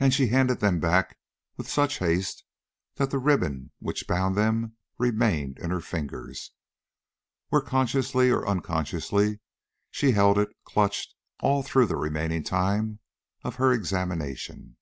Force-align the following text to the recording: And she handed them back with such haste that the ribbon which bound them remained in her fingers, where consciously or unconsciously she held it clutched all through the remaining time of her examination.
And 0.00 0.14
she 0.14 0.28
handed 0.28 0.60
them 0.60 0.80
back 0.80 1.18
with 1.58 1.68
such 1.68 1.98
haste 1.98 2.42
that 2.94 3.10
the 3.10 3.18
ribbon 3.18 3.70
which 3.80 4.06
bound 4.06 4.34
them 4.34 4.78
remained 4.96 5.58
in 5.58 5.68
her 5.68 5.82
fingers, 5.82 6.52
where 7.50 7.60
consciously 7.60 8.30
or 8.30 8.48
unconsciously 8.48 9.40
she 9.90 10.12
held 10.12 10.38
it 10.38 10.48
clutched 10.64 11.14
all 11.40 11.62
through 11.62 11.84
the 11.84 11.96
remaining 11.96 12.44
time 12.44 13.00
of 13.44 13.56
her 13.56 13.74
examination. 13.74 14.78